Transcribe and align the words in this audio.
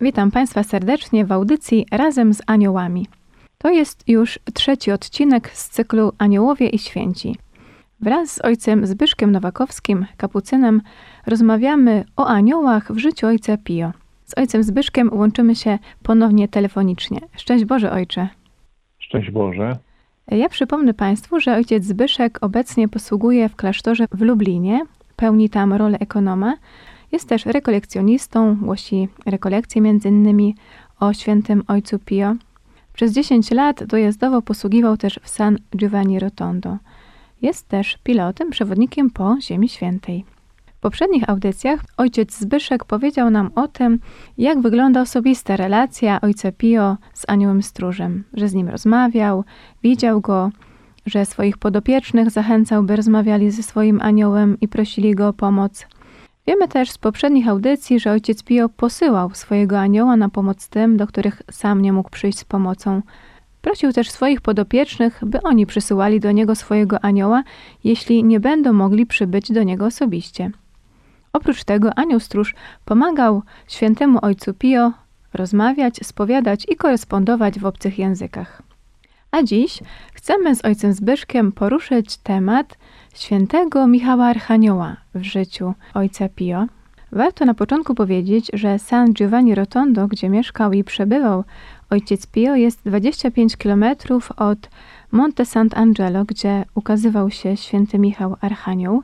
Witam 0.00 0.30
Państwa 0.30 0.62
serdecznie 0.62 1.24
w 1.24 1.32
audycji 1.32 1.86
Razem 1.92 2.34
z 2.34 2.42
Aniołami. 2.46 3.06
To 3.58 3.70
jest 3.70 4.08
już 4.08 4.38
trzeci 4.54 4.92
odcinek 4.92 5.50
z 5.50 5.68
cyklu 5.68 6.12
Aniołowie 6.18 6.68
i 6.68 6.78
Święci. 6.78 7.36
Wraz 8.00 8.30
z 8.30 8.44
ojcem 8.44 8.86
Zbyszkiem 8.86 9.32
Nowakowskim, 9.32 10.06
kapucynem, 10.16 10.82
rozmawiamy 11.26 12.04
o 12.16 12.26
aniołach 12.26 12.92
w 12.92 12.98
życiu 12.98 13.26
ojca 13.26 13.56
Pio. 13.56 13.92
Z 14.24 14.38
ojcem 14.38 14.62
Zbyszkiem 14.62 15.10
łączymy 15.12 15.54
się 15.54 15.78
ponownie 16.02 16.48
telefonicznie. 16.48 17.20
Szczęść 17.36 17.64
Boże, 17.64 17.92
ojcze! 17.92 18.28
Szczęść 18.98 19.30
Boże. 19.30 19.78
Ja 20.28 20.48
przypomnę 20.48 20.94
Państwu, 20.94 21.40
że 21.40 21.54
ojciec 21.54 21.84
Zbyszek 21.84 22.38
obecnie 22.40 22.88
posługuje 22.88 23.48
w 23.48 23.56
klasztorze 23.56 24.06
w 24.12 24.20
Lublinie, 24.20 24.80
pełni 25.16 25.50
tam 25.50 25.72
rolę 25.72 25.98
ekonoma. 25.98 26.54
Jest 27.14 27.28
też 27.28 27.46
rekolekcjonistą, 27.46 28.56
głosi 28.56 29.08
rekolekcje 29.26 29.82
innymi 30.04 30.54
o 31.00 31.12
świętym 31.12 31.62
ojcu 31.68 31.98
Pio. 31.98 32.34
Przez 32.92 33.12
10 33.12 33.50
lat 33.50 33.84
dojazdowo 33.84 34.42
posługiwał 34.42 34.96
też 34.96 35.20
w 35.22 35.28
San 35.28 35.58
Giovanni 35.76 36.18
Rotondo. 36.18 36.76
Jest 37.42 37.68
też 37.68 37.98
pilotem, 38.04 38.50
przewodnikiem 38.50 39.10
po 39.10 39.36
Ziemi 39.40 39.68
Świętej. 39.68 40.24
W 40.66 40.80
poprzednich 40.80 41.28
audycjach 41.28 41.80
ojciec 41.96 42.38
Zbyszek 42.38 42.84
powiedział 42.84 43.30
nam 43.30 43.50
o 43.54 43.68
tym, 43.68 43.98
jak 44.38 44.60
wygląda 44.60 45.00
osobista 45.00 45.56
relacja 45.56 46.20
ojca 46.20 46.52
Pio 46.52 46.96
z 47.12 47.24
aniołem 47.28 47.62
stróżem, 47.62 48.24
że 48.32 48.48
z 48.48 48.54
nim 48.54 48.68
rozmawiał, 48.68 49.44
widział 49.82 50.20
go, 50.20 50.50
że 51.06 51.26
swoich 51.26 51.58
podopiecznych 51.58 52.30
zachęcał, 52.30 52.82
by 52.82 52.96
rozmawiali 52.96 53.50
ze 53.50 53.62
swoim 53.62 54.00
aniołem 54.00 54.60
i 54.60 54.68
prosili 54.68 55.14
go 55.14 55.28
o 55.28 55.32
pomoc. 55.32 55.86
Wiemy 56.46 56.68
też 56.68 56.90
z 56.90 56.98
poprzednich 56.98 57.48
audycji, 57.48 58.00
że 58.00 58.12
ojciec 58.12 58.42
Pio 58.42 58.68
posyłał 58.68 59.34
swojego 59.34 59.80
anioła 59.80 60.16
na 60.16 60.28
pomoc 60.28 60.68
tym, 60.68 60.96
do 60.96 61.06
których 61.06 61.42
sam 61.50 61.82
nie 61.82 61.92
mógł 61.92 62.10
przyjść 62.10 62.38
z 62.38 62.44
pomocą. 62.44 63.02
Prosił 63.62 63.92
też 63.92 64.10
swoich 64.10 64.40
podopiecznych, 64.40 65.20
by 65.26 65.42
oni 65.42 65.66
przysyłali 65.66 66.20
do 66.20 66.32
niego 66.32 66.54
swojego 66.54 67.04
anioła, 67.04 67.42
jeśli 67.84 68.24
nie 68.24 68.40
będą 68.40 68.72
mogli 68.72 69.06
przybyć 69.06 69.52
do 69.52 69.62
niego 69.62 69.86
osobiście. 69.86 70.50
Oprócz 71.32 71.64
tego 71.64 71.98
anioł 71.98 72.20
stróż 72.20 72.54
pomagał 72.84 73.42
świętemu 73.68 74.18
ojcu 74.22 74.54
Pio 74.54 74.92
rozmawiać, 75.34 75.96
spowiadać 76.02 76.66
i 76.68 76.76
korespondować 76.76 77.58
w 77.58 77.66
obcych 77.66 77.98
językach. 77.98 78.62
A 79.30 79.42
dziś 79.42 79.78
chcemy 80.12 80.54
z 80.54 80.64
ojcem 80.64 80.92
Zbyszkiem 80.92 81.52
poruszyć 81.52 82.16
temat 82.16 82.78
świętego 83.14 83.86
Michała 83.86 84.24
Archanioła 84.24 85.03
w 85.14 85.22
życiu 85.22 85.74
ojca 85.94 86.28
Pio. 86.28 86.66
Warto 87.12 87.44
na 87.44 87.54
początku 87.54 87.94
powiedzieć, 87.94 88.50
że 88.52 88.78
San 88.78 89.12
Giovanni 89.12 89.54
Rotondo, 89.54 90.08
gdzie 90.08 90.28
mieszkał 90.28 90.72
i 90.72 90.84
przebywał 90.84 91.44
ojciec 91.90 92.26
Pio, 92.26 92.54
jest 92.54 92.88
25 92.88 93.56
km 93.56 93.84
od 94.36 94.70
Monte 95.12 95.42
Sant'Angelo, 95.42 96.24
gdzie 96.26 96.64
ukazywał 96.74 97.30
się 97.30 97.56
święty 97.56 97.98
Michał 97.98 98.36
Archanioł. 98.40 99.02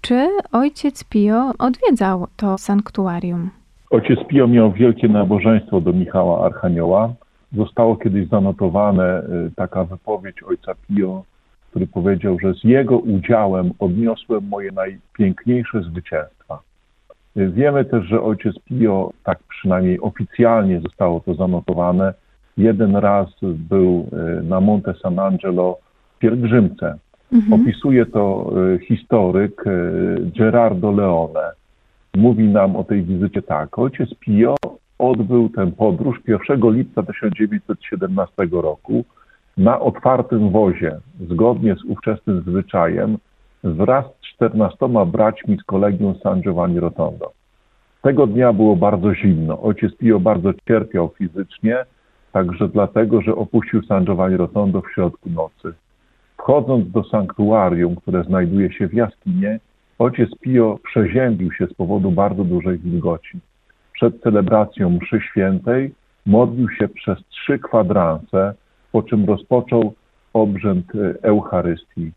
Czy 0.00 0.28
ojciec 0.52 1.04
Pio 1.04 1.52
odwiedzał 1.58 2.26
to 2.36 2.58
sanktuarium? 2.58 3.50
Ojciec 3.90 4.18
Pio 4.28 4.48
miał 4.48 4.72
wielkie 4.72 5.08
nabożeństwo 5.08 5.80
do 5.80 5.92
Michała 5.92 6.46
Archanioła. 6.46 7.12
Zostało 7.52 7.96
kiedyś 7.96 8.28
zanotowane 8.28 9.22
y, 9.46 9.50
taka 9.56 9.84
wypowiedź 9.84 10.42
ojca 10.42 10.72
Pio, 10.88 11.24
który 11.72 11.86
powiedział, 11.86 12.38
że 12.38 12.54
z 12.54 12.64
jego 12.64 12.98
udziałem 12.98 13.70
odniosłem 13.78 14.48
moje 14.48 14.72
najpiękniejsze 14.72 15.82
zwycięstwa. 15.82 16.58
Wiemy 17.36 17.84
też, 17.84 18.04
że 18.06 18.22
ojciec 18.22 18.56
Pio, 18.64 19.12
tak 19.24 19.38
przynajmniej 19.48 20.00
oficjalnie 20.00 20.80
zostało 20.80 21.20
to 21.20 21.34
zanotowane, 21.34 22.14
jeden 22.56 22.96
raz 22.96 23.28
był 23.42 24.06
y, 24.40 24.42
na 24.42 24.60
Monte 24.60 24.94
San 25.02 25.18
Angelo 25.18 25.78
w 26.16 26.18
pielgrzymce. 26.18 26.98
Opisuje 27.50 28.06
to 28.06 28.52
y, 28.74 28.78
historyk 28.78 29.66
y, 29.66 30.30
Gerardo 30.38 30.92
Leone. 30.92 31.50
Mówi 32.14 32.44
nam 32.44 32.76
o 32.76 32.84
tej 32.84 33.02
wizycie 33.02 33.42
tak. 33.42 33.78
Ojciec 33.78 34.14
Pio 34.20 34.54
odbył 34.98 35.48
tę 35.48 35.70
podróż 35.72 36.20
1 36.26 36.72
lipca 36.72 37.02
1917 37.02 38.34
roku 38.52 39.04
na 39.56 39.80
otwartym 39.80 40.50
wozie, 40.50 40.98
zgodnie 41.20 41.74
z 41.76 41.84
ówczesnym 41.84 42.42
zwyczajem, 42.46 43.18
wraz 43.64 44.04
z 44.04 44.34
14 44.34 44.76
braćmi 45.06 45.56
z 45.58 45.64
kolegium 45.64 46.14
San 46.22 46.40
Giovanni 46.40 46.80
Rotondo. 46.80 47.32
Tego 48.02 48.26
dnia 48.26 48.52
było 48.52 48.76
bardzo 48.76 49.14
zimno. 49.14 49.62
Ojciec 49.62 49.96
Pio 49.96 50.20
bardzo 50.20 50.50
cierpiał 50.68 51.10
fizycznie, 51.18 51.84
także 52.32 52.68
dlatego, 52.68 53.22
że 53.22 53.34
opuścił 53.34 53.82
San 53.82 54.04
Giovanni 54.04 54.36
Rotondo 54.36 54.80
w 54.80 54.92
środku 54.94 55.30
nocy. 55.30 55.74
Wchodząc 56.38 56.90
do 56.90 57.04
sanktuarium, 57.04 57.96
które 57.96 58.24
znajduje 58.24 58.72
się 58.72 58.88
w 58.88 58.94
jaskinie, 58.94 59.60
ojciec 59.98 60.30
Pio 60.40 60.78
przeziębił 60.84 61.52
się 61.52 61.66
z 61.66 61.74
powodu 61.74 62.10
bardzo 62.10 62.44
dużej 62.44 62.78
wilgoci. 62.78 63.38
Przed 63.92 64.22
celebracją 64.22 64.90
mszy 64.90 65.20
świętej 65.20 65.94
modlił 66.26 66.70
się 66.70 66.88
przez 66.88 67.18
trzy 67.28 67.58
kwadranse, 67.58 68.54
po 68.92 69.02
czym 69.02 69.24
rozpoczął 69.24 69.94
obrzęd 70.32 70.94
e, 70.94 71.22
Eucharystii. 71.22 72.12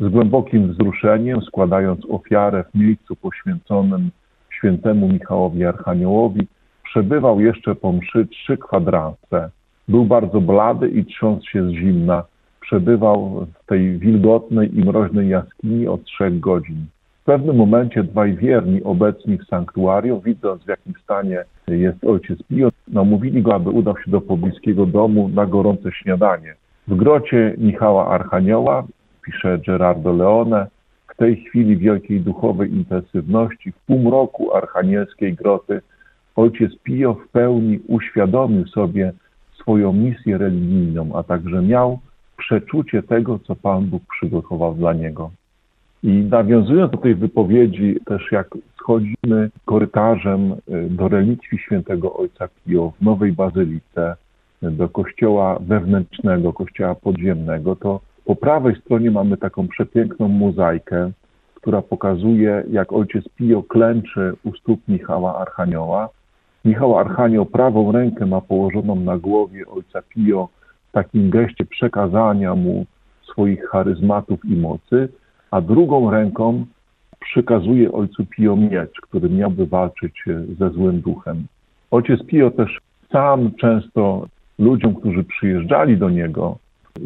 Z 0.00 0.08
głębokim 0.08 0.72
wzruszeniem, 0.72 1.42
składając 1.42 2.06
ofiarę 2.10 2.64
w 2.64 2.78
miejscu 2.78 3.16
poświęconym 3.16 4.10
świętemu 4.50 5.08
Michałowi 5.08 5.64
Archaniołowi, 5.64 6.46
przebywał 6.84 7.40
jeszcze 7.40 7.74
po 7.74 7.92
mszy 7.92 8.26
trzy 8.26 8.56
kwadranse. 8.56 9.50
Był 9.88 10.04
bardzo 10.04 10.40
blady 10.40 10.88
i 10.88 11.04
trząc 11.04 11.46
się 11.46 11.68
z 11.68 11.72
zimna, 11.72 12.24
przebywał 12.60 13.46
w 13.62 13.66
tej 13.66 13.98
wilgotnej 13.98 14.78
i 14.78 14.84
mroźnej 14.84 15.28
jaskini 15.28 15.88
od 15.88 16.04
trzech 16.04 16.40
godzin. 16.40 16.86
W 17.22 17.24
pewnym 17.24 17.56
momencie 17.56 18.04
dwaj 18.04 18.36
wierni 18.36 18.82
obecni 18.82 19.38
w 19.38 19.44
sanktuarium, 19.44 20.20
widząc 20.20 20.62
w 20.62 20.68
jakim 20.68 20.94
stanie 21.04 21.44
jest 21.68 22.04
ojciec 22.04 22.38
Pio, 22.42 22.68
namówili 22.92 23.42
go, 23.42 23.54
aby 23.54 23.70
udał 23.70 23.94
się 23.98 24.10
do 24.10 24.20
pobliskiego 24.20 24.86
domu 24.86 25.28
na 25.28 25.46
gorące 25.46 25.92
śniadanie. 25.92 26.54
W 26.88 26.96
grocie 26.96 27.54
Michała 27.58 28.08
Archanioła, 28.08 28.84
pisze 29.22 29.58
Gerardo 29.66 30.12
Leone, 30.12 30.66
w 31.08 31.16
tej 31.16 31.36
chwili 31.36 31.76
wielkiej 31.76 32.20
duchowej 32.20 32.74
intensywności, 32.74 33.72
w 33.72 33.78
półmroku 33.86 34.54
archanielskiej 34.54 35.34
groty, 35.34 35.80
ojciec 36.36 36.72
Pio 36.82 37.14
w 37.14 37.28
pełni 37.28 37.80
uświadomił 37.88 38.66
sobie 38.66 39.12
swoją 39.60 39.92
misję 39.92 40.38
religijną, 40.38 41.10
a 41.14 41.22
także 41.22 41.62
miał 41.62 41.98
przeczucie 42.36 43.02
tego, 43.02 43.38
co 43.38 43.56
Pan 43.56 43.86
Bóg 43.86 44.02
przygotował 44.10 44.74
dla 44.74 44.92
niego. 44.92 45.30
I 46.02 46.08
nawiązując 46.08 46.92
do 46.92 46.98
tej 46.98 47.14
wypowiedzi, 47.14 47.96
też 48.06 48.32
jak 48.32 48.48
schodzimy 48.80 49.50
korytarzem 49.64 50.52
y, 50.52 50.90
do 50.90 51.08
relikwii 51.08 51.58
świętego 51.58 52.16
Ojca 52.16 52.48
Pio 52.48 52.92
w 53.00 53.04
Nowej 53.04 53.32
Bazylice, 53.32 54.16
do 54.62 54.88
kościoła 54.88 55.58
wewnętrznego, 55.60 56.52
kościoła 56.52 56.94
podziemnego, 56.94 57.76
to 57.76 58.00
po 58.24 58.36
prawej 58.36 58.76
stronie 58.76 59.10
mamy 59.10 59.36
taką 59.36 59.68
przepiękną 59.68 60.28
mozaikę, 60.28 61.10
która 61.54 61.82
pokazuje, 61.82 62.64
jak 62.70 62.92
ojciec 62.92 63.24
Pio 63.36 63.62
klęczy 63.62 64.32
u 64.44 64.52
stóp 64.52 64.80
Michała 64.88 65.38
Archanioła. 65.38 66.08
Michał 66.64 66.98
Archanioł 66.98 67.46
prawą 67.46 67.92
rękę 67.92 68.26
ma 68.26 68.40
położoną 68.40 68.96
na 68.96 69.18
głowie 69.18 69.66
ojca 69.66 70.02
Pio, 70.02 70.48
takim 70.92 71.30
geście 71.30 71.64
przekazania 71.64 72.54
mu 72.54 72.86
swoich 73.22 73.68
charyzmatów 73.68 74.44
i 74.44 74.56
mocy, 74.56 75.08
a 75.50 75.60
drugą 75.60 76.10
ręką 76.10 76.66
przekazuje 77.20 77.92
ojcu 77.92 78.26
Pio 78.26 78.56
miecz, 78.56 79.00
który 79.02 79.30
miałby 79.30 79.66
walczyć 79.66 80.24
e, 80.26 80.54
ze 80.58 80.70
złym 80.70 81.00
duchem. 81.00 81.46
Ojciec 81.90 82.26
Pio 82.26 82.50
też 82.50 82.80
sam 83.12 83.50
często 83.54 84.26
ludziom, 84.58 84.94
którzy 84.94 85.24
przyjeżdżali 85.24 85.96
do 85.96 86.10
niego, 86.10 86.58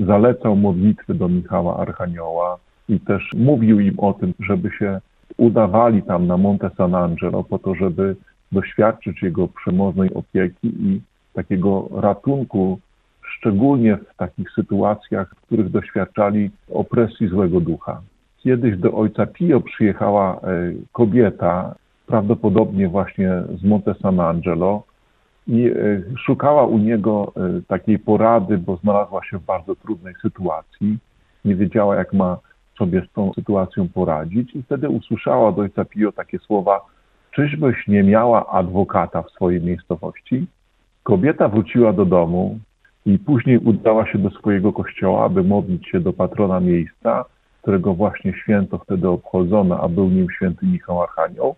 zalecał 0.06 0.56
modlitwy 0.56 1.14
do 1.14 1.28
Michała 1.28 1.76
Archanioła 1.76 2.58
i 2.88 3.00
też 3.00 3.30
mówił 3.36 3.80
im 3.80 4.00
o 4.00 4.12
tym, 4.12 4.34
żeby 4.40 4.70
się 4.78 5.00
udawali 5.36 6.02
tam 6.02 6.26
na 6.26 6.36
Monte 6.36 6.70
San 6.76 6.94
Angelo 6.94 7.44
po 7.44 7.58
to, 7.58 7.74
żeby 7.74 8.16
doświadczyć 8.52 9.22
jego 9.22 9.48
przemocnej 9.48 10.14
opieki 10.14 10.68
i 10.68 11.00
takiego 11.34 11.88
ratunku, 11.92 12.78
szczególnie 13.22 13.96
w 13.96 14.16
takich 14.16 14.50
sytuacjach, 14.50 15.34
w 15.36 15.40
których 15.40 15.70
doświadczali 15.70 16.50
opresji 16.70 17.28
złego 17.28 17.60
ducha. 17.60 18.02
Kiedyś 18.42 18.76
do 18.76 18.92
ojca 18.92 19.26
Pio 19.26 19.60
przyjechała 19.60 20.36
e, 20.36 20.38
kobieta, 20.92 21.74
prawdopodobnie 22.06 22.88
właśnie 22.88 23.42
z 23.60 23.64
Monte 23.64 23.94
San 23.94 24.20
Angelo, 24.20 24.82
i 25.46 25.66
e, 25.66 25.72
szukała 26.18 26.66
u 26.66 26.78
niego 26.78 27.32
e, 27.36 27.60
takiej 27.68 27.98
porady, 27.98 28.58
bo 28.58 28.76
znalazła 28.76 29.24
się 29.24 29.38
w 29.38 29.44
bardzo 29.44 29.76
trudnej 29.76 30.14
sytuacji. 30.22 30.98
Nie 31.44 31.54
wiedziała, 31.54 31.96
jak 31.96 32.12
ma 32.12 32.38
sobie 32.78 33.02
z 33.10 33.12
tą 33.12 33.32
sytuacją 33.32 33.88
poradzić, 33.88 34.54
i 34.54 34.62
wtedy 34.62 34.88
usłyszała 34.88 35.48
od 35.48 35.58
ojca 35.58 35.84
Pio 35.84 36.12
takie 36.12 36.38
słowa: 36.38 36.80
Czyżbyś 37.30 37.88
nie 37.88 38.02
miała 38.02 38.46
adwokata 38.46 39.22
w 39.22 39.30
swojej 39.30 39.62
miejscowości? 39.62 40.46
Kobieta 41.02 41.48
wróciła 41.48 41.92
do 41.92 42.04
domu 42.04 42.58
i 43.06 43.18
później 43.18 43.58
udała 43.58 44.06
się 44.06 44.18
do 44.18 44.30
swojego 44.30 44.72
kościoła, 44.72 45.24
aby 45.24 45.44
modlić 45.44 45.88
się 45.88 46.00
do 46.00 46.12
patrona 46.12 46.60
miejsca, 46.60 47.24
którego 47.62 47.94
właśnie 47.94 48.32
święto 48.32 48.78
wtedy 48.78 49.08
obchodzono, 49.08 49.80
a 49.80 49.88
był 49.88 50.10
nim 50.10 50.26
święty 50.30 50.66
Michał 50.66 51.02
Archanioł. 51.02 51.54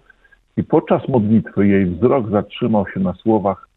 I 0.57 0.65
podczas 0.65 1.09
modlitwy 1.09 1.67
jej 1.67 1.87
wzrok 1.87 2.31
zatrzymał 2.31 2.89
się 2.89 3.01
na 3.01 3.13
słowach 3.13 3.69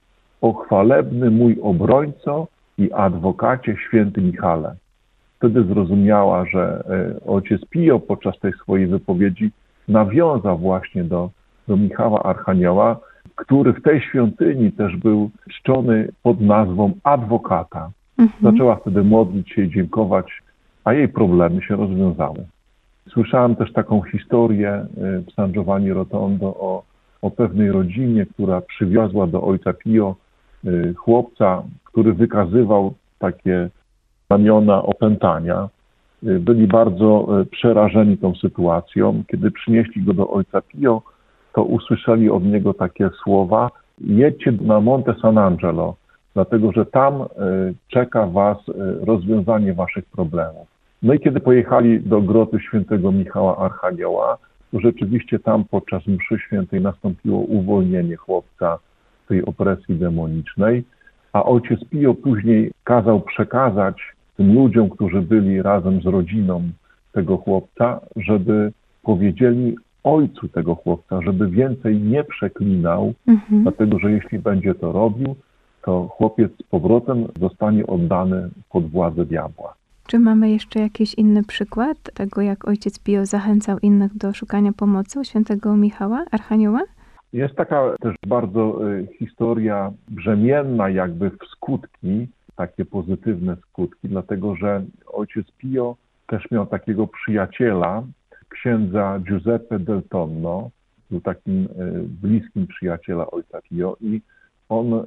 o 0.41 0.53
chwalebny 0.53 1.31
mój 1.31 1.57
obrońco 1.61 2.47
i 2.77 2.91
adwokacie 2.93 3.75
święty 3.87 4.21
Michale. 4.21 4.75
Wtedy 5.37 5.63
zrozumiała, 5.63 6.45
że 6.45 6.83
e, 6.89 7.25
ojciec 7.27 7.61
Pio 7.69 7.99
podczas 7.99 8.39
tej 8.39 8.53
swojej 8.53 8.87
wypowiedzi 8.87 9.51
nawiązał 9.87 10.57
właśnie 10.57 11.03
do, 11.03 11.29
do 11.67 11.77
Michała 11.77 12.23
Archanioła, 12.23 12.99
który 13.35 13.73
w 13.73 13.81
tej 13.81 14.01
świątyni 14.01 14.71
też 14.71 14.95
był 14.95 15.29
czczony 15.49 16.09
pod 16.23 16.41
nazwą 16.41 16.91
adwokata. 17.03 17.91
Mhm. 18.17 18.51
Zaczęła 18.51 18.75
wtedy 18.75 19.03
modlić 19.03 19.49
się 19.49 19.61
i 19.61 19.69
dziękować, 19.69 20.25
a 20.87 20.93
jej 20.93 21.09
problemy 21.09 21.61
się 21.61 21.75
rozwiązały. 21.75 22.45
Słyszałem 23.09 23.55
też 23.55 23.73
taką 23.73 24.01
historię 24.01 24.85
y, 24.97 25.21
w 25.21 25.31
San 25.31 25.51
Giovanni 25.51 25.93
Rotondo 25.93 26.45
o, 26.45 26.83
o 27.21 27.31
pewnej 27.31 27.71
rodzinie, 27.71 28.25
która 28.25 28.61
przywiozła 28.61 29.27
do 29.27 29.41
ojca 29.41 29.73
Pio 29.73 30.15
y, 30.65 30.93
chłopca, 30.97 31.63
który 31.83 32.13
wykazywał 32.13 32.93
takie 33.19 33.69
ramiona 34.29 34.83
opętania. 34.83 35.69
Y, 36.23 36.39
Byli 36.39 36.67
bardzo 36.67 37.27
przerażeni 37.51 38.17
tą 38.17 38.35
sytuacją. 38.35 39.23
Kiedy 39.27 39.51
przynieśli 39.51 40.03
go 40.03 40.13
do 40.13 40.29
ojca 40.29 40.61
Pio, 40.61 41.01
to 41.53 41.63
usłyszeli 41.63 42.29
od 42.29 42.43
niego 42.43 42.73
takie 42.73 43.09
słowa: 43.23 43.71
jedźcie 44.01 44.51
na 44.51 44.79
Monte 44.81 45.15
San 45.21 45.37
Angelo, 45.37 45.95
dlatego 46.33 46.71
że 46.71 46.85
tam 46.85 47.25
czeka 47.87 48.27
was 48.27 48.57
rozwiązanie 49.01 49.73
waszych 49.73 50.05
problemów. 50.05 50.76
No 51.07 51.13
i 51.13 51.19
kiedy 51.19 51.39
pojechali 51.39 51.99
do 51.99 52.21
groty 52.21 52.59
świętego 52.59 53.11
Michała 53.11 53.57
Archanioła, 53.57 54.37
to 54.71 54.79
rzeczywiście 54.79 55.39
tam 55.39 55.63
podczas 55.63 56.07
mszy 56.07 56.39
świętej 56.47 56.81
nastąpiło 56.81 57.39
uwolnienie 57.39 58.15
chłopca 58.15 58.79
z 59.23 59.27
tej 59.27 59.45
opresji 59.45 59.95
demonicznej, 59.95 60.83
a 61.33 61.43
ojciec 61.43 61.79
Pio 61.89 62.13
później 62.13 62.71
kazał 62.83 63.21
przekazać 63.21 63.95
tym 64.37 64.53
ludziom, 64.55 64.89
którzy 64.89 65.21
byli 65.21 65.61
razem 65.61 66.01
z 66.01 66.05
rodziną 66.05 66.61
tego 67.11 67.37
chłopca, 67.37 67.99
żeby 68.15 68.71
powiedzieli 69.03 69.75
ojcu 70.03 70.47
tego 70.47 70.75
chłopca, 70.75 71.21
żeby 71.21 71.49
więcej 71.49 72.01
nie 72.01 72.23
przeklinał, 72.23 73.13
Mhm. 73.27 73.63
dlatego 73.63 73.99
że 73.99 74.11
jeśli 74.11 74.39
będzie 74.39 74.75
to 74.75 74.91
robił, 74.91 75.35
to 75.85 76.07
chłopiec 76.07 76.51
z 76.59 76.63
powrotem 76.63 77.27
zostanie 77.39 77.87
oddany 77.87 78.49
pod 78.71 78.89
władzę 78.91 79.25
diabła. 79.25 79.76
Czy 80.07 80.19
mamy 80.19 80.49
jeszcze 80.49 80.79
jakiś 80.79 81.13
inny 81.13 81.43
przykład 81.43 81.97
tego, 82.13 82.41
jak 82.41 82.67
ojciec 82.67 82.99
Pio 82.99 83.25
zachęcał 83.25 83.79
innych 83.79 84.17
do 84.17 84.33
szukania 84.33 84.71
pomocy 84.73 85.19
u 85.19 85.23
świętego 85.23 85.75
Michała, 85.75 86.25
Archanioła? 86.31 86.81
Jest 87.33 87.55
taka 87.55 87.95
też 88.01 88.15
bardzo 88.27 88.91
y, 88.91 89.07
historia 89.19 89.91
brzemienna 90.09 90.89
jakby 90.89 91.29
w 91.29 91.37
skutki, 91.51 92.27
takie 92.55 92.85
pozytywne 92.85 93.55
skutki, 93.55 94.09
dlatego 94.09 94.55
że 94.55 94.85
ojciec 95.07 95.51
Pio 95.57 95.95
też 96.27 96.51
miał 96.51 96.65
takiego 96.65 97.07
przyjaciela, 97.07 98.03
księdza 98.49 99.19
Giuseppe 99.19 99.79
del 99.79 100.03
Tonno, 100.09 100.69
był 101.11 101.21
takim 101.21 101.63
y, 101.63 101.67
bliskim 102.21 102.67
przyjaciela 102.67 103.31
ojca 103.31 103.61
Pio 103.61 103.97
i 104.01 104.21
on 104.69 104.93
y, 104.93 105.03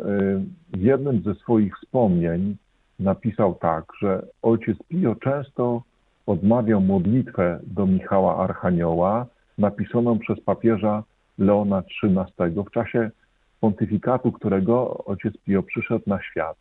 w 0.73 0.81
jednym 0.81 1.23
ze 1.23 1.35
swoich 1.35 1.77
wspomnień 1.77 2.57
napisał 3.01 3.55
tak, 3.55 3.85
że 4.01 4.27
ojciec 4.43 4.79
Pio 4.89 5.15
często 5.15 5.83
odmawiał 6.27 6.81
modlitwę 6.81 7.61
do 7.67 7.87
Michała 7.87 8.45
Archanioła, 8.45 9.27
napisaną 9.59 10.19
przez 10.19 10.41
papieża 10.41 11.03
Leona 11.39 11.83
XIII 12.03 12.65
w 12.67 12.71
czasie 12.71 13.11
pontyfikatu, 13.61 14.33
którego 14.33 15.05
ojciec 15.05 15.35
Pio 15.45 15.63
przyszedł 15.63 16.05
na 16.07 16.23
świat. 16.23 16.57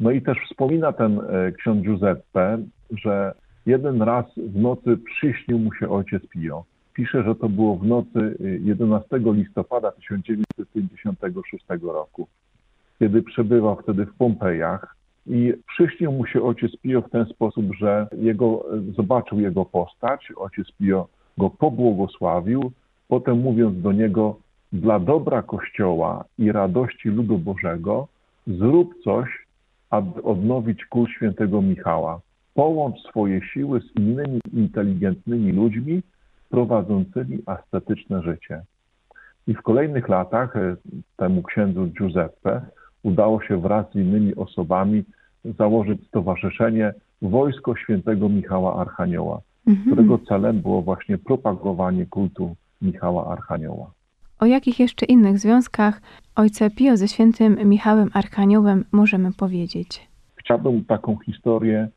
No 0.00 0.10
i 0.10 0.22
też 0.22 0.38
wspomina 0.50 0.92
ten 0.92 1.20
e, 1.20 1.52
ksiądz 1.52 1.84
Giuseppe, 1.84 2.58
że 2.90 3.34
jeden 3.66 4.02
raz 4.02 4.26
w 4.36 4.60
nocy 4.60 4.96
przyśnił 4.96 5.58
mu 5.58 5.74
się 5.74 5.88
ojciec 5.88 6.22
Pio. 6.28 6.64
Pisze, 6.94 7.22
że 7.22 7.34
to 7.34 7.48
było 7.48 7.76
w 7.76 7.86
nocy 7.86 8.36
e, 8.40 8.48
11 8.48 9.06
listopada 9.12 9.92
1956 9.92 11.64
roku, 11.82 12.28
kiedy 12.98 13.22
przebywał 13.22 13.76
wtedy 13.76 14.06
w 14.06 14.14
Pompejach 14.14 14.96
i 15.26 15.52
przyśnił 15.66 16.12
mu 16.12 16.26
się 16.26 16.42
ojciec 16.42 16.76
Pio 16.82 17.02
w 17.02 17.10
ten 17.10 17.26
sposób, 17.26 17.66
że 17.78 18.06
jego, 18.16 18.64
zobaczył 18.96 19.40
jego 19.40 19.64
postać, 19.64 20.32
ojciec 20.36 20.66
Pio 20.78 21.08
go 21.38 21.50
pobłogosławił, 21.50 22.72
potem 23.08 23.38
mówiąc 23.38 23.82
do 23.82 23.92
niego, 23.92 24.36
dla 24.72 24.98
dobra 24.98 25.42
Kościoła 25.42 26.24
i 26.38 26.52
radości 26.52 27.08
ludu 27.08 27.38
Bożego, 27.38 28.08
zrób 28.46 28.94
coś, 29.04 29.46
aby 29.90 30.22
odnowić 30.22 30.84
kult 30.84 31.10
świętego 31.10 31.62
Michała. 31.62 32.20
Połącz 32.54 33.00
swoje 33.00 33.40
siły 33.42 33.80
z 33.80 33.96
innymi 33.96 34.40
inteligentnymi 34.52 35.52
ludźmi 35.52 36.02
prowadzącymi 36.48 37.38
ascetyczne 37.46 38.22
życie. 38.22 38.62
I 39.46 39.54
w 39.54 39.62
kolejnych 39.62 40.08
latach 40.08 40.56
e, 40.56 40.76
temu 41.16 41.42
księdzu 41.42 41.86
Giuseppe 41.86 42.60
udało 43.04 43.42
się 43.42 43.60
wraz 43.60 43.86
z 43.92 43.94
innymi 43.94 44.34
osobami 44.34 45.04
założyć 45.58 46.06
stowarzyszenie 46.08 46.94
Wojsko 47.22 47.76
Świętego 47.76 48.28
Michała 48.28 48.76
Archanioła, 48.80 49.40
Mhm. 49.66 49.86
którego 49.86 50.18
celem 50.18 50.60
było 50.60 50.82
właśnie 50.82 51.18
propagowanie 51.18 52.06
kultu 52.06 52.56
Michała 52.82 53.26
Archanioła. 53.32 53.90
O 54.40 54.46
jakich 54.46 54.80
jeszcze 54.80 55.06
innych 55.06 55.38
związkach 55.38 56.00
ojca 56.36 56.70
Pio 56.70 56.96
ze 56.96 57.08
świętym 57.08 57.58
Michałem 57.68 58.10
Archaniołem 58.14 58.84
możemy 58.92 59.32
powiedzieć? 59.32 60.08
Chciałbym 60.36 60.84
taką 60.84 61.16
historię 61.26 61.88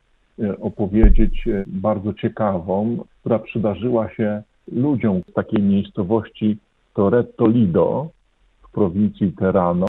e, 0.42 0.60
opowiedzieć, 0.60 1.48
e, 1.48 1.64
bardzo 1.66 2.14
ciekawą, 2.14 3.04
która 3.20 3.38
przydarzyła 3.38 4.10
się 4.10 4.42
ludziom 4.72 5.20
z 5.30 5.32
takiej 5.32 5.62
miejscowości 5.62 6.58
Toretto 6.94 7.46
Lido 7.46 8.08
w 8.62 8.70
prowincji 8.70 9.32
Terano. 9.32 9.86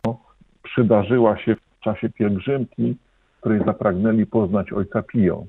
Przydarzyła 0.80 1.38
się 1.38 1.56
w 1.56 1.80
czasie 1.80 2.10
pielgrzymki, 2.10 2.98
której 3.40 3.60
zapragnęli 3.66 4.26
poznać 4.26 4.74
ojca 4.74 5.04
Pio. 5.04 5.44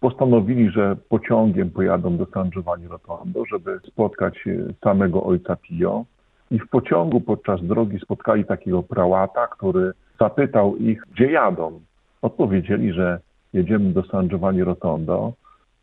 Postanowili, 0.00 0.70
że 0.70 0.96
pociągiem 1.08 1.70
pojadą 1.70 2.16
do 2.16 2.26
San 2.26 2.50
Giovanni 2.50 2.88
Rotondo, 2.88 3.44
żeby 3.52 3.80
spotkać 3.86 4.34
e, 4.46 4.72
samego 4.84 5.22
ojca 5.24 5.56
Pio. 5.56 6.04
I 6.50 6.58
w 6.58 6.68
pociągu 6.68 7.20
podczas 7.20 7.64
drogi 7.64 7.98
spotkali 7.98 8.44
takiego 8.44 8.82
prałata, 8.82 9.46
który 9.46 9.92
zapytał 10.20 10.76
ich, 10.76 11.02
gdzie 11.12 11.30
jadą. 11.30 11.80
Odpowiedzieli, 12.22 12.92
że 12.92 13.20
jedziemy 13.52 13.92
do 13.92 14.02
San 14.02 14.28
Giovanni 14.28 14.64
Rotondo, 14.64 15.32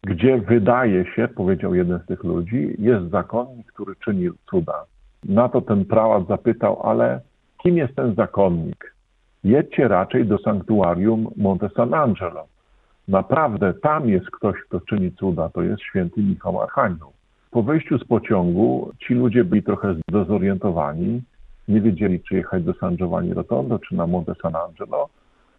gdzie 0.03 0.37
wydaje 0.37 1.05
się, 1.15 1.27
powiedział 1.27 1.75
jeden 1.75 1.99
z 1.99 2.05
tych 2.05 2.23
ludzi, 2.23 2.75
jest 2.79 3.09
zakonnik, 3.09 3.67
który 3.67 3.95
czyni 3.95 4.29
cuda. 4.49 4.85
Na 5.25 5.49
to 5.49 5.61
ten 5.61 5.85
prałat 5.85 6.27
zapytał, 6.27 6.81
ale 6.83 7.28
kim 7.63 7.77
jest 7.77 7.95
ten 7.95 8.15
zakonnik? 8.15 8.99
jedźcie 9.43 9.87
raczej 9.87 10.25
do 10.25 10.37
sanktuarium 10.37 11.27
Monte 11.37 11.69
San 11.69 11.93
Angelo. 11.93 12.47
Naprawdę 13.07 13.73
tam 13.73 14.09
jest 14.09 14.31
ktoś, 14.31 14.55
kto 14.67 14.81
czyni 14.81 15.11
cuda, 15.11 15.49
to 15.49 15.61
jest 15.61 15.81
święty 15.81 16.21
Michał 16.21 16.61
Archanioł. 16.61 17.11
Po 17.51 17.63
wyjściu 17.63 17.97
z 17.97 18.03
pociągu 18.03 18.91
ci 18.99 19.13
ludzie 19.13 19.43
byli 19.43 19.63
trochę 19.63 19.95
zdezorientowani, 20.09 21.21
nie 21.67 21.81
wiedzieli, 21.81 22.19
czy 22.23 22.35
jechać 22.35 22.63
do 22.63 22.73
San 22.73 22.95
Giovanni 22.95 23.33
Rotondo, 23.33 23.79
czy 23.79 23.95
na 23.95 24.07
Monte 24.07 24.33
San 24.41 24.55
Angelo. 24.55 25.09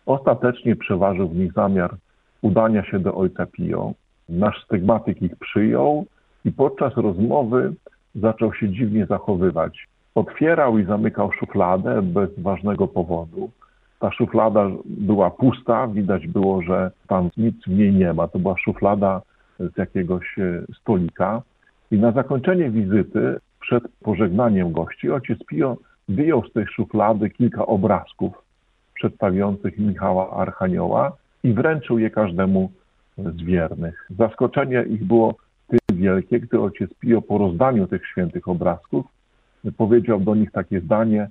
Ostatecznie 0.07 0.77
przeważył 0.77 1.29
w 1.29 1.37
nich 1.37 1.53
zamiar 1.53 1.97
udania 2.43 2.85
się 2.85 2.99
do 2.99 3.15
ojca 3.15 3.47
Pio. 3.47 3.93
Nasz 4.29 4.65
stygmatyk 4.65 5.23
ich 5.23 5.37
przyjął 5.37 6.07
i 6.45 6.53
podczas 6.53 6.97
rozmowy 6.97 7.73
zaczął 8.15 8.55
się 8.55 8.69
dziwnie 8.69 9.07
zachowywać. 9.07 9.87
Otwierał 10.15 10.79
i 10.79 10.85
zamykał 10.85 11.33
szufladę 11.33 12.03
bez 12.03 12.31
ważnego 12.39 12.89
powodu. 12.89 13.51
Ta 13.99 14.13
szuflada 14.13 14.71
była 14.85 15.31
pusta, 15.31 15.89
widać 15.89 16.27
było, 16.27 16.63
że 16.63 16.91
tam 17.07 17.31
nic 17.37 17.57
w 17.67 17.71
niej 17.71 17.93
nie 17.93 18.13
ma. 18.13 18.29
To 18.29 18.39
była 18.39 18.59
szuflada 18.59 19.23
z 19.59 19.77
jakiegoś 19.77 20.39
e, 20.39 20.63
stolika. 20.81 21.43
I 21.91 21.99
na 21.99 22.13
zakończenie 22.13 22.71
wizyty, 22.71 23.39
przed 23.61 23.85
pożegnaniem 24.03 24.73
gości, 24.73 25.11
ojciec 25.11 25.39
Pio 25.47 25.77
wyjął 26.09 26.45
z 26.45 26.53
tej 26.53 26.67
szuflady 26.67 27.31
kilka 27.31 27.67
obrazków 27.67 28.43
przedstawiających 28.95 29.79
Michała 29.79 30.31
Archanioła 30.31 31.13
i 31.45 31.53
wręczył 31.53 31.99
je 31.99 32.11
każdemu 32.11 32.71
z 33.19 33.43
wiernych. 33.43 34.07
Zaskoczenie 34.19 34.85
ich 34.89 35.05
było 35.05 35.35
tym 35.69 35.99
wielkie, 35.99 36.41
gdy 36.41 36.61
ojciec 36.61 36.95
Pio 36.95 37.23
po 37.23 37.39
rozdaniu 37.39 37.87
tych 37.87 38.07
świętych 38.07 38.49
obrazków 38.49 39.07
powiedział 39.77 40.21
do 40.21 40.35
nich 40.35 40.53
takie 40.53 40.81
zdanie: 40.81 41.29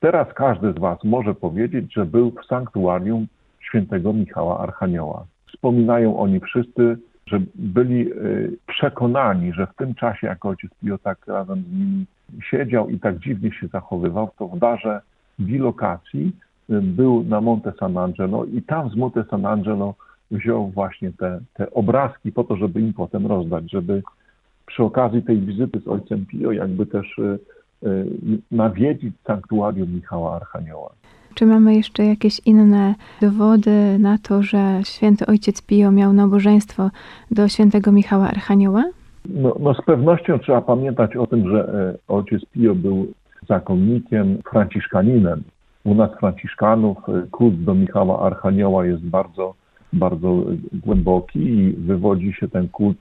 Teraz 0.00 0.34
każdy 0.34 0.72
z 0.72 0.78
Was 0.78 1.04
może 1.04 1.34
powiedzieć, 1.34 1.94
że 1.94 2.06
był 2.06 2.30
w 2.30 2.46
sanktuarium 2.46 3.26
świętego 3.60 4.12
Michała 4.12 4.58
Archanioła. 4.58 5.26
Wspominają 5.46 6.18
oni 6.18 6.40
wszyscy, 6.40 6.98
że 7.26 7.40
byli 7.54 8.12
y, 8.12 8.56
przekonani, 8.66 9.52
że 9.52 9.66
w 9.66 9.74
tym 9.74 9.94
czasie, 9.94 10.26
jak 10.26 10.44
ojciec 10.44 10.70
Pio 10.74 10.98
tak 10.98 11.26
razem 11.26 11.62
z 11.62 11.72
nimi 11.72 12.06
siedział 12.50 12.88
i 12.88 12.98
tak 12.98 13.18
dziwnie 13.18 13.52
się 13.52 13.66
zachowywał, 13.66 14.30
to 14.38 14.48
w 14.48 14.58
darze 14.58 15.00
bilokacji 15.40 16.32
y, 16.70 16.80
był 16.80 17.24
na 17.24 17.40
Monte 17.40 17.72
San 17.80 17.98
Angelo 17.98 18.44
i 18.44 18.62
tam 18.62 18.90
z 18.90 18.96
Monte 18.96 19.24
San 19.24 19.46
Angelo 19.46 19.94
wziął 20.30 20.68
właśnie 20.68 21.12
te, 21.12 21.40
te 21.54 21.70
obrazki 21.70 22.32
po 22.32 22.44
to, 22.44 22.56
żeby 22.56 22.80
im 22.80 22.92
potem 22.92 23.26
rozdać, 23.26 23.70
żeby 23.70 24.02
przy 24.66 24.82
okazji 24.82 25.22
tej 25.22 25.40
wizyty 25.40 25.80
z 25.80 25.88
ojcem 25.88 26.26
Pio 26.26 26.52
jakby 26.52 26.86
też 26.86 27.18
y, 27.18 27.38
nawiedzić 28.50 29.14
sanktuarium 29.26 29.94
Michała 29.94 30.36
Archanioła. 30.36 30.90
Czy 31.34 31.46
mamy 31.46 31.74
jeszcze 31.74 32.04
jakieś 32.04 32.40
inne 32.46 32.94
dowody 33.20 33.98
na 33.98 34.18
to, 34.18 34.42
że 34.42 34.80
święty 34.84 35.26
ojciec 35.26 35.62
Pio 35.62 35.90
miał 35.92 36.12
nabożeństwo 36.12 36.90
do 37.30 37.48
świętego 37.48 37.92
Michała 37.92 38.28
Archanioła? 38.28 38.84
No, 39.28 39.56
no 39.60 39.74
z 39.74 39.82
pewnością 39.84 40.38
trzeba 40.38 40.62
pamiętać 40.62 41.16
o 41.16 41.26
tym, 41.26 41.50
że 41.50 41.68
e, 41.68 41.94
ojciec 42.08 42.44
Pio 42.44 42.74
był 42.74 43.06
zakonnikiem, 43.48 44.38
franciszkaninem. 44.50 45.42
U 45.84 45.94
nas 45.94 46.10
franciszkanów 46.20 46.98
e, 47.08 47.26
kult 47.30 47.64
do 47.64 47.74
Michała 47.74 48.26
Archanioła 48.26 48.86
jest 48.86 49.02
bardzo, 49.02 49.54
bardzo 49.92 50.42
głęboki 50.72 51.38
i 51.38 51.72
wywodzi 51.72 52.32
się 52.32 52.48
ten 52.48 52.68
kult 52.68 52.98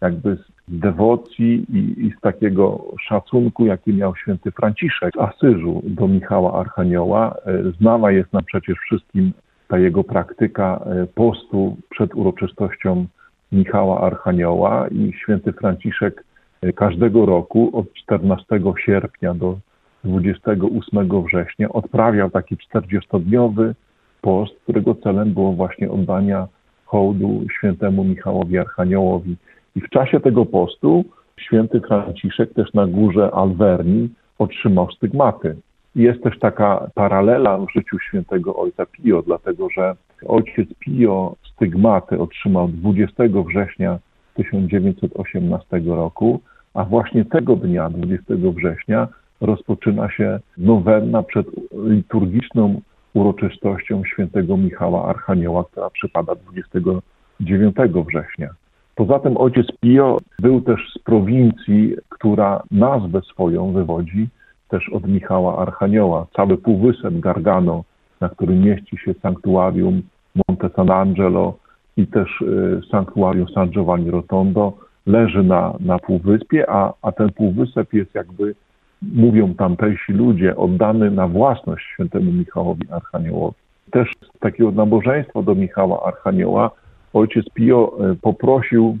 jakby 0.00 0.36
z 0.36 0.40
dewocji 0.68 1.66
i, 1.68 2.06
i, 2.06 2.12
z 2.18 2.20
takiego 2.20 2.84
szacunku, 3.00 3.66
jaki 3.66 3.94
miał 3.94 4.16
święty 4.16 4.50
Franciszek 4.50 5.14
z 5.14 5.18
Asyżu 5.18 5.82
do 5.84 6.08
Michała 6.08 6.60
Archanioła. 6.60 7.34
E, 7.46 7.72
znana 7.80 8.10
jest 8.10 8.32
nam 8.32 8.44
przecież 8.44 8.78
wszystkim 8.78 9.32
ta 9.68 9.78
jego 9.78 10.04
praktyka 10.04 10.80
e, 10.86 11.06
postu 11.06 11.76
przed 11.90 12.14
uroczystością 12.14 13.06
Michała 13.52 14.00
Archanioła 14.00 14.88
i 14.88 15.12
święty 15.22 15.52
Franciszek 15.52 16.24
e, 16.62 16.72
każdego 16.72 17.26
roku 17.26 17.70
od 17.72 17.92
14 17.92 18.46
sierpnia 18.86 19.34
do 19.34 19.58
28 20.04 21.24
września 21.24 21.68
odprawiał 21.68 22.30
taki 22.30 22.56
40-dniowy 22.56 23.74
post, 24.20 24.52
którego 24.62 24.94
celem 24.94 25.34
było 25.34 25.52
właśnie 25.52 25.90
oddania 25.90 26.48
hołdu 26.84 27.44
świętemu 27.58 28.04
Michałowi 28.04 28.58
Archaniołowi. 28.58 29.36
I 29.76 29.80
w 29.80 29.88
czasie 29.88 30.20
tego 30.20 30.46
postu 30.46 31.04
święty 31.40 31.80
Franciszek 31.80 32.54
też 32.54 32.72
na 32.74 32.86
górze 32.86 33.30
Alverni 33.30 34.08
otrzymał 34.38 34.90
stygmaty. 34.90 35.56
Jest 35.96 36.22
też 36.22 36.38
taka 36.38 36.90
paralela 36.94 37.58
w 37.58 37.72
życiu 37.76 37.98
świętego 37.98 38.56
ojca 38.56 38.86
Pio, 38.86 39.22
dlatego 39.22 39.68
że 39.70 39.94
ojciec 40.26 40.68
Pio 40.78 41.36
stygmaty 41.54 42.20
otrzymał 42.20 42.68
20 42.68 43.24
września 43.48 43.98
1918 44.34 45.80
roku, 45.86 46.40
a 46.74 46.84
właśnie 46.84 47.24
tego 47.24 47.56
dnia, 47.56 47.90
20 47.90 48.34
września, 48.56 49.08
rozpoczyna 49.40 50.10
się 50.10 50.40
nowenna 50.58 51.22
przed 51.22 51.46
liturgiczną 51.72 52.80
uroczystością 53.14 54.04
świętego 54.04 54.56
Michała 54.56 55.08
Archanioła, 55.08 55.64
która 55.64 55.90
przypada 55.90 56.34
29 56.34 57.76
września. 58.08 58.48
Poza 58.94 59.18
tym 59.18 59.36
ojciec 59.36 59.66
Pio 59.80 60.18
był 60.38 60.60
też 60.60 60.80
z 60.94 60.98
prowincji, 60.98 61.96
która 62.08 62.62
nazwę 62.70 63.20
swoją 63.20 63.72
wywodzi 63.72 64.28
też 64.68 64.88
od 64.88 65.08
Michała 65.08 65.58
Archanioła. 65.58 66.26
Cały 66.36 66.58
półwysep 66.58 67.20
Gargano, 67.20 67.84
na 68.20 68.28
którym 68.28 68.64
mieści 68.64 68.98
się 68.98 69.14
sanktuarium 69.14 70.02
Monte 70.48 70.70
San 70.76 70.90
Angelo 70.90 71.54
i 71.96 72.06
też 72.06 72.40
y, 72.40 72.80
sanktuarium 72.90 73.48
San 73.48 73.70
Giovanni 73.70 74.10
Rotondo, 74.10 74.72
leży 75.06 75.42
na, 75.42 75.74
na 75.80 75.98
półwyspie, 75.98 76.70
a, 76.70 76.92
a 77.02 77.12
ten 77.12 77.32
półwysep 77.32 77.92
jest 77.92 78.14
jakby, 78.14 78.54
mówią 79.02 79.54
tamtejsi 79.54 80.12
ludzie, 80.12 80.56
oddany 80.56 81.10
na 81.10 81.28
własność 81.28 81.86
świętemu 81.94 82.32
Michałowi 82.32 82.90
Archaniołowi. 82.90 83.56
Też 83.90 84.10
takiego 84.40 84.70
nabożeństwa 84.70 85.42
do 85.42 85.54
Michała 85.54 86.02
Archanioła 86.06 86.70
ojciec 87.12 87.46
Pio 87.54 87.92
e, 88.00 88.14
poprosił, 88.14 88.98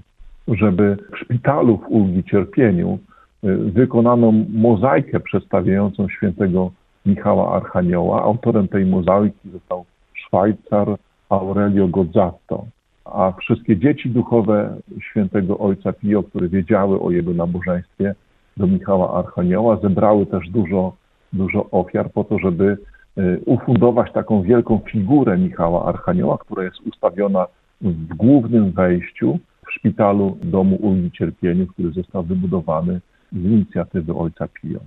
żeby 0.48 0.96
w 1.12 1.18
szpitalu 1.18 1.78
w 1.78 1.88
Ulgi 1.88 2.24
Cierpieniu 2.24 2.98
e, 3.44 3.56
wykonano 3.56 4.32
mozaikę 4.52 5.20
przedstawiającą 5.20 6.08
świętego 6.08 6.70
Michała 7.06 7.56
Archanioła. 7.56 8.22
Autorem 8.22 8.68
tej 8.68 8.86
mozaiki 8.86 9.50
został 9.52 9.84
Szwajcar 10.14 10.96
Aurelio 11.28 11.88
Gozzatto. 11.88 12.64
A 13.04 13.32
wszystkie 13.32 13.76
dzieci 13.76 14.10
duchowe 14.10 14.76
świętego 15.00 15.58
ojca 15.58 15.92
Pio, 15.92 16.22
które 16.22 16.48
wiedziały 16.48 17.00
o 17.00 17.10
jego 17.10 17.32
nabożeństwie 17.32 18.14
do 18.56 18.66
Michała 18.66 19.18
Archanioła, 19.18 19.76
zebrały 19.76 20.26
też 20.26 20.48
dużo, 20.48 20.92
dużo 21.32 21.70
ofiar 21.70 22.10
po 22.12 22.24
to, 22.24 22.38
żeby 22.38 22.76
e, 23.16 23.38
ufundować 23.38 24.12
taką 24.12 24.42
wielką 24.42 24.78
figurę 24.78 25.38
Michała 25.38 25.84
Archanioła, 25.84 26.38
która 26.38 26.64
jest 26.64 26.80
ustawiona 26.80 27.46
w 27.80 28.14
głównym 28.14 28.72
wejściu 28.72 29.38
w 29.66 29.72
szpitalu 29.72 30.38
domu 30.42 30.76
Ulgi 30.76 31.10
Cierpieniu, 31.10 31.66
który 31.66 31.92
został 31.92 32.22
wybudowany 32.22 33.00
z 33.32 33.36
inicjatywy 33.36 34.14
ojca 34.14 34.48
Pio. 34.48 34.80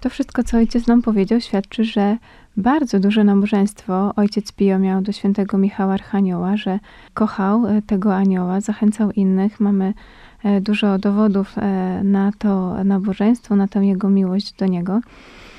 To 0.00 0.10
wszystko, 0.10 0.42
co 0.42 0.56
ojciec 0.56 0.86
nam 0.86 1.02
powiedział, 1.02 1.40
świadczy, 1.40 1.84
że 1.84 2.16
bardzo 2.56 3.00
duże 3.00 3.24
nabożeństwo 3.24 4.12
ojciec 4.16 4.52
Pio 4.52 4.78
miał 4.78 5.02
do 5.02 5.12
świętego 5.12 5.58
Michała 5.58 5.94
Archanioła, 5.94 6.56
że 6.56 6.78
kochał 7.14 7.66
e, 7.66 7.82
tego 7.82 8.14
anioła, 8.14 8.60
zachęcał 8.60 9.10
innych. 9.10 9.60
Mamy 9.60 9.94
e, 10.44 10.60
dużo 10.60 10.98
dowodów 10.98 11.58
e, 11.58 12.00
na 12.04 12.32
to 12.38 12.84
nabożeństwo, 12.84 13.56
na 13.56 13.68
tę 13.68 13.86
jego 13.86 14.10
miłość 14.10 14.52
do 14.52 14.66
niego. 14.66 15.00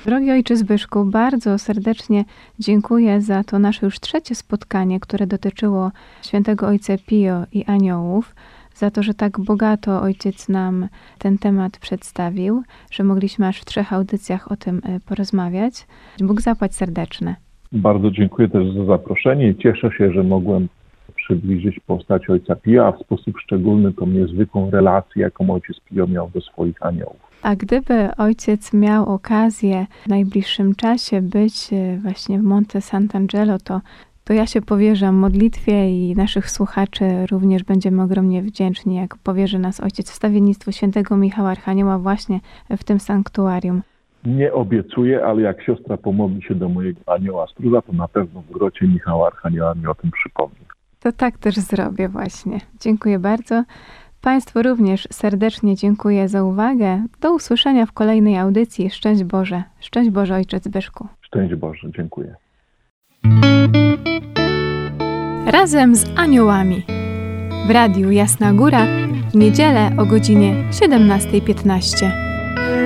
Drogi 0.06 0.30
ojcze 0.30 0.56
Zbyszku, 0.56 1.04
bardzo 1.04 1.58
serdecznie 1.58 2.24
dziękuję 2.58 3.20
za 3.20 3.44
to 3.44 3.58
nasze 3.58 3.86
już 3.86 4.00
trzecie 4.00 4.34
spotkanie, 4.34 5.00
które 5.00 5.26
dotyczyło 5.26 5.90
świętego 6.22 6.66
ojca 6.66 6.94
Pio 7.06 7.44
i 7.52 7.64
aniołów, 7.64 8.34
za 8.74 8.90
to, 8.90 9.02
że 9.02 9.14
tak 9.14 9.40
bogato 9.40 10.02
ojciec 10.02 10.48
nam 10.48 10.88
ten 11.18 11.38
temat 11.38 11.78
przedstawił, 11.78 12.62
że 12.90 13.04
mogliśmy 13.04 13.46
aż 13.46 13.60
w 13.60 13.64
trzech 13.64 13.92
audycjach 13.92 14.52
o 14.52 14.56
tym 14.56 14.80
e, 14.84 15.00
porozmawiać. 15.00 15.86
Bóg 16.20 16.40
zapłać 16.40 16.74
serdeczne. 16.74 17.36
Bardzo 17.72 18.10
dziękuję 18.10 18.48
też 18.48 18.74
za 18.74 18.84
zaproszenie 18.84 19.48
i 19.48 19.56
cieszę 19.56 19.90
się, 19.98 20.12
że 20.12 20.22
mogłem 20.22 20.68
przybliżyć 21.16 21.80
postać 21.86 22.30
ojca 22.30 22.56
Pio, 22.56 22.86
a 22.86 22.92
w 22.92 23.00
sposób 23.00 23.38
szczególny 23.38 23.92
tą 23.92 24.06
niezwykłą 24.06 24.70
relację, 24.70 25.22
jaką 25.22 25.50
ojciec 25.50 25.80
Pio 25.80 26.06
miał 26.06 26.30
do 26.34 26.40
swoich 26.40 26.82
aniołów. 26.82 27.25
A 27.46 27.56
gdyby 27.56 28.08
ojciec 28.18 28.72
miał 28.72 29.14
okazję 29.14 29.86
w 30.04 30.08
najbliższym 30.08 30.74
czasie 30.74 31.22
być 31.22 31.72
e, 31.72 31.98
właśnie 32.02 32.38
w 32.38 32.42
Monte 32.42 32.78
Sant'Angelo, 32.78 33.58
to, 33.64 33.80
to 34.24 34.32
ja 34.32 34.46
się 34.46 34.62
powierzam 34.62 35.14
modlitwie 35.14 35.90
i 35.90 36.16
naszych 36.16 36.50
słuchaczy 36.50 37.04
również 37.30 37.64
będziemy 37.64 38.02
ogromnie 38.02 38.42
wdzięczni, 38.42 38.96
jak 38.96 39.16
powierzy 39.16 39.58
nas 39.58 39.80
ojciec 39.80 40.10
wstawiennictwo 40.10 40.72
świętego 40.72 41.16
Michała 41.16 41.50
Archanioła 41.50 41.98
właśnie 41.98 42.40
w 42.70 42.84
tym 42.84 43.00
sanktuarium. 43.00 43.82
nie 44.24 44.52
obiecuję, 44.52 45.24
ale 45.24 45.42
jak 45.42 45.62
siostra 45.62 45.96
pomodli 45.96 46.42
się 46.42 46.54
do 46.54 46.68
mojego 46.68 47.00
anioła 47.06 47.46
stróża, 47.46 47.82
to 47.82 47.92
na 47.92 48.08
pewno 48.08 48.42
w 48.42 48.50
grocie 48.52 48.86
Michała 48.86 49.26
Archanioła 49.26 49.74
mi 49.74 49.86
o 49.86 49.94
tym 49.94 50.10
przypomni. 50.10 50.66
To 51.00 51.12
tak 51.12 51.38
też 51.38 51.54
zrobię 51.54 52.08
właśnie. 52.08 52.60
Dziękuję 52.80 53.18
bardzo. 53.18 53.64
Państwu 54.20 54.62
również 54.62 55.08
serdecznie 55.12 55.76
dziękuję 55.76 56.28
za 56.28 56.42
uwagę. 56.42 57.02
Do 57.20 57.34
usłyszenia 57.34 57.86
w 57.86 57.92
kolejnej 57.92 58.36
audycji. 58.36 58.90
Szczęść 58.90 59.24
Boże. 59.24 59.62
Szczęść 59.80 60.10
Boże, 60.10 60.34
Ojcze 60.34 60.58
Zbyszku. 60.58 61.08
Szczęść 61.20 61.54
Boże, 61.54 61.88
dziękuję. 61.96 62.34
Razem 65.46 65.96
z 65.96 66.06
aniołami. 66.16 66.82
W 67.66 67.70
Radiu 67.70 68.10
Jasna 68.10 68.52
Góra 68.52 68.86
w 69.30 69.34
niedzielę 69.34 69.90
o 69.98 70.06
godzinie 70.06 70.54
17.15. 70.70 72.10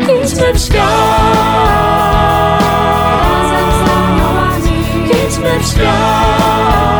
Idźmy 0.02 0.54
w 0.54 0.58
świat. 0.58 0.90
Razem 3.22 3.70
z 3.70 3.90
aniołami 3.90 4.84
Idźmy 5.06 5.60
w 5.60 5.66
świat. 5.66 6.99